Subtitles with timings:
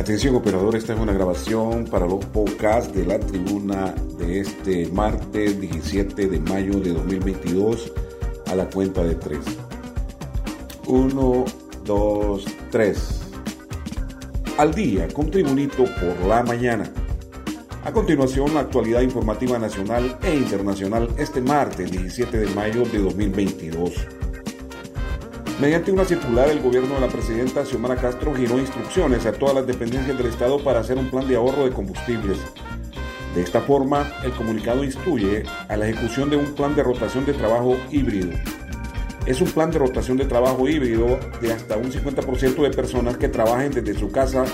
[0.00, 5.60] Atención operador, esta es una grabación para los podcasts de la tribuna de este martes
[5.60, 7.92] 17 de mayo de 2022
[8.46, 9.38] a la cuenta de 3.
[10.86, 11.44] 1,
[11.84, 13.20] 2, 3.
[14.56, 16.90] Al día con Tribunito por la mañana.
[17.84, 24.19] A continuación, la actualidad informativa nacional e internacional este martes 17 de mayo de 2022.
[25.60, 29.66] Mediante una circular, el gobierno de la presidenta Xiomara Castro giró instrucciones a todas las
[29.66, 32.38] dependencias del Estado para hacer un plan de ahorro de combustibles.
[33.34, 37.34] De esta forma, el comunicado instruye a la ejecución de un plan de rotación de
[37.34, 38.30] trabajo híbrido.
[39.26, 43.28] Es un plan de rotación de trabajo híbrido de hasta un 50% de personas que
[43.28, 44.46] trabajen desde su casa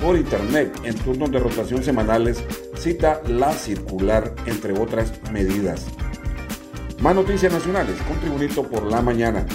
[0.00, 2.42] por internet en turnos de rotación semanales,
[2.78, 5.84] cita la circular, entre otras medidas.
[7.02, 9.46] Más noticias nacionales con Tribunito por la mañana.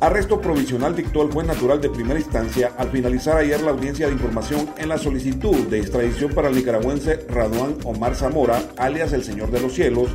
[0.00, 4.14] Arresto provisional dictó el juez natural de primera instancia al finalizar ayer la audiencia de
[4.14, 9.50] información en la solicitud de extradición para el nicaragüense Raduán Omar Zamora, alias el Señor
[9.50, 10.08] de los Cielos,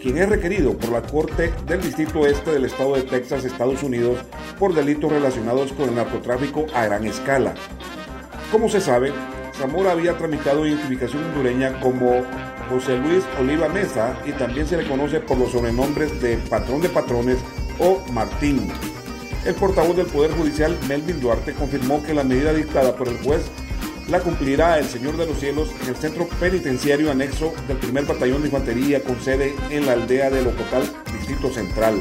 [0.00, 4.20] quien es requerido por la Corte del Distrito Este del Estado de Texas, Estados Unidos,
[4.60, 7.52] por delitos relacionados con el narcotráfico a gran escala.
[8.52, 9.12] Como se sabe,
[9.54, 12.22] Zamora había tramitado identificación hondureña como
[12.70, 16.90] José Luis Oliva Mesa y también se le conoce por los sobrenombres de Patrón de
[16.90, 17.38] Patrones
[17.80, 18.70] o Martín.
[19.46, 23.42] El portavoz del Poder Judicial, Melvin Duarte, confirmó que la medida dictada por el juez
[24.08, 28.42] la cumplirá el Señor de los Cielos en el centro penitenciario anexo del primer batallón
[28.42, 30.82] de infantería con sede en la aldea de Locotal,
[31.16, 31.94] Distrito Central.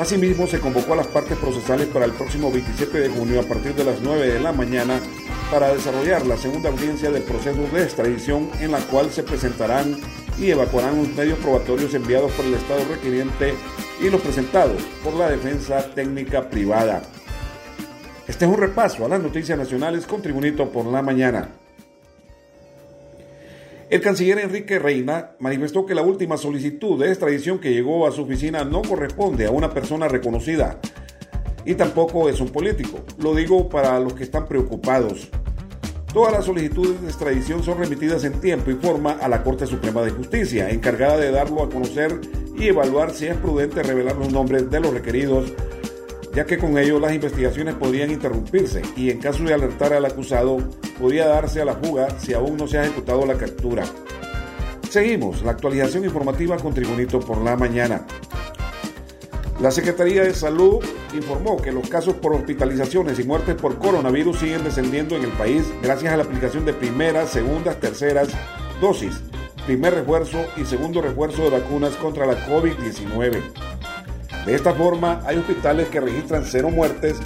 [0.00, 3.76] Asimismo, se convocó a las partes procesales para el próximo 27 de junio a partir
[3.76, 5.00] de las 9 de la mañana
[5.48, 9.96] para desarrollar la segunda audiencia del proceso de extradición en la cual se presentarán
[10.42, 13.54] y evacuarán los medios probatorios enviados por el Estado requiriente
[14.00, 17.02] y los presentados por la defensa técnica privada.
[18.26, 21.48] Este es un repaso a las noticias nacionales con Tribunito por la mañana.
[23.88, 28.22] El canciller Enrique Reina manifestó que la última solicitud de extradición que llegó a su
[28.22, 30.80] oficina no corresponde a una persona reconocida
[31.64, 32.98] y tampoco es un político.
[33.18, 35.28] Lo digo para los que están preocupados.
[36.12, 40.02] Todas las solicitudes de extradición son remitidas en tiempo y forma a la Corte Suprema
[40.02, 42.20] de Justicia, encargada de darlo a conocer
[42.54, 45.54] y evaluar si es prudente revelar los nombres de los requeridos,
[46.34, 50.58] ya que con ello las investigaciones podrían interrumpirse y en caso de alertar al acusado
[51.00, 53.84] podría darse a la fuga si aún no se ha ejecutado la captura.
[54.90, 58.06] Seguimos la actualización informativa con Tribunito por la mañana.
[59.62, 60.84] La Secretaría de Salud
[61.14, 65.62] informó que los casos por hospitalizaciones y muertes por coronavirus siguen descendiendo en el país
[65.80, 68.30] gracias a la aplicación de primeras, segundas, terceras
[68.80, 69.20] dosis,
[69.64, 73.40] primer refuerzo y segundo refuerzo de vacunas contra la COVID-19.
[74.46, 77.18] De esta forma, hay hospitales que registran cero muertes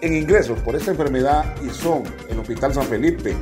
[0.00, 3.36] en ingresos por esta enfermedad y son el Hospital San Felipe,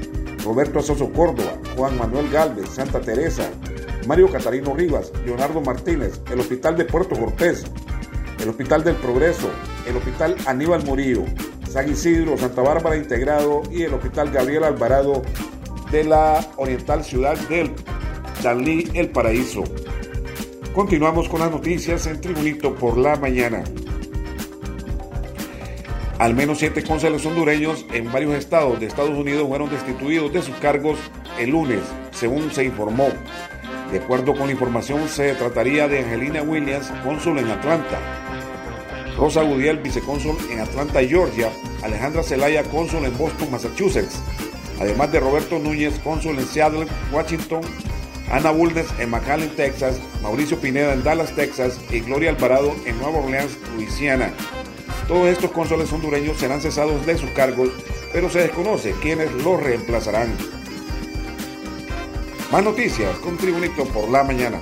[0.45, 3.49] Roberto Asoso Córdoba, Juan Manuel Galvez, Santa Teresa,
[4.09, 7.65] Mario Catarino Rivas, Leonardo Martínez, el Hospital de Puerto Cortés,
[8.41, 9.51] el Hospital del Progreso,
[9.87, 11.25] el Hospital Aníbal Murillo,
[11.69, 15.23] San Isidro, Santa Bárbara Integrado y el Hospital Gabriel Alvarado
[15.91, 17.73] de la Oriental Ciudad del
[18.43, 19.65] Dalí El Paraíso.
[20.75, 23.65] Continuamos con las noticias en Tribunito por la mañana.
[26.19, 30.57] Al menos siete cónsules hondureños en varios estados de Estados Unidos fueron destituidos de sus
[30.57, 30.99] cargos
[31.39, 33.09] el lunes, según se informó.
[33.93, 37.99] De acuerdo con la información, se trataría de Angelina Williams, cónsul en Atlanta,
[39.17, 41.51] Rosa Gudiel, vicecónsul en Atlanta, Georgia,
[41.83, 44.21] Alejandra Zelaya, cónsul en Boston, Massachusetts,
[44.79, 47.63] además de Roberto Núñez, cónsul en Seattle, Washington,
[48.31, 51.81] Ana Bulnes en McAllen, Texas, Mauricio Pineda en Dallas, Texas.
[51.91, 54.33] Y Gloria Alvarado en Nueva Orleans, Luisiana.
[55.07, 57.71] Todos estos cónsules hondureños serán cesados de sus cargos,
[58.13, 60.58] pero se desconoce quiénes los reemplazarán.
[62.51, 64.59] Más noticias con Tribunito por la mañana.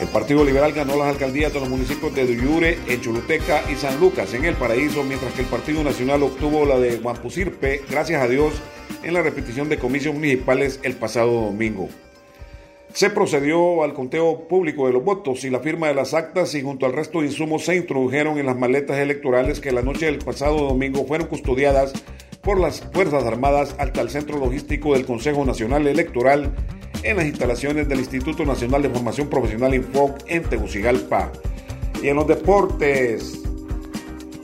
[0.00, 3.98] El Partido Liberal ganó las alcaldías de los municipios de Duyure, en Choluteca y San
[3.98, 8.28] Lucas, en El Paraíso, mientras que el Partido Nacional obtuvo la de Guampusirpe, gracias a
[8.28, 8.54] Dios,
[9.02, 11.88] en la repetición de comicios municipales el pasado domingo.
[12.92, 16.62] Se procedió al conteo público de los votos y la firma de las actas y
[16.62, 20.18] junto al resto de insumos se introdujeron en las maletas electorales que la noche del
[20.18, 21.92] pasado domingo fueron custodiadas
[22.40, 26.54] por las Fuerzas Armadas hasta el centro logístico del Consejo Nacional Electoral
[27.02, 31.30] en las instalaciones del Instituto Nacional de Formación Profesional Infoc en Tegucigalpa.
[32.02, 33.42] Y en los deportes,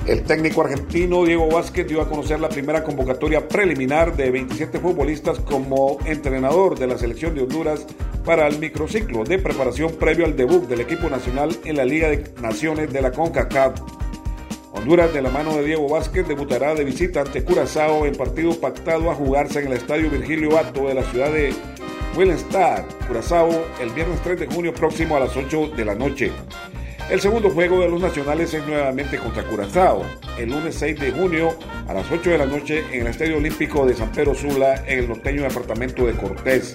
[0.07, 5.41] el técnico argentino Diego Vázquez dio a conocer la primera convocatoria preliminar de 27 futbolistas
[5.41, 7.87] como entrenador de la selección de Honduras
[8.25, 12.25] para el microciclo de preparación previo al debut del equipo nacional en la Liga de
[12.41, 13.81] Naciones de la CONCACAF.
[14.73, 19.11] Honduras, de la mano de Diego Vázquez, debutará de visita ante Curazao en partido pactado
[19.11, 21.55] a jugarse en el Estadio Virgilio Bato de la ciudad de
[22.17, 23.51] Willenstad, Curazao,
[23.81, 26.33] el viernes 3 de junio próximo a las 8 de la noche.
[27.11, 30.03] El segundo juego de los nacionales es nuevamente contra Curazao,
[30.39, 31.55] el lunes 6 de junio
[31.87, 35.01] a las 8 de la noche en el Estadio Olímpico de San Pedro Sula, en
[35.01, 36.75] el norteño departamento de Cortés.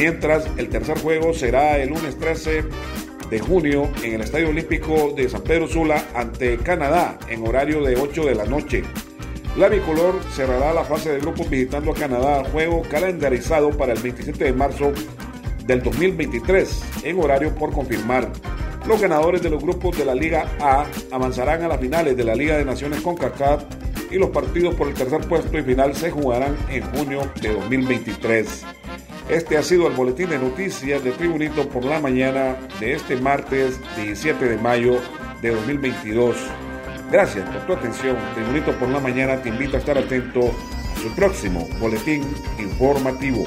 [0.00, 2.64] Mientras, el tercer juego será el lunes 13
[3.28, 7.96] de junio en el Estadio Olímpico de San Pedro Sula ante Canadá en horario de
[7.96, 8.82] 8 de la noche.
[9.58, 14.42] La bicolor cerrará la fase de grupos visitando a Canadá, juego calendarizado para el 27
[14.42, 14.90] de marzo
[15.66, 18.32] del 2023 en horario por confirmar.
[18.86, 22.34] Los ganadores de los grupos de la Liga A avanzarán a las finales de la
[22.34, 23.64] Liga de Naciones CONCACAF
[24.10, 28.79] y los partidos por el tercer puesto y final se jugarán en junio de 2023.
[29.30, 33.78] Este ha sido el boletín de noticias de Tribunito por la mañana de este martes
[33.94, 34.96] 17 de mayo
[35.40, 36.34] de 2022.
[37.12, 38.16] Gracias por tu atención.
[38.34, 42.24] Tribunito por la mañana te invito a estar atento a su próximo boletín
[42.58, 43.44] informativo.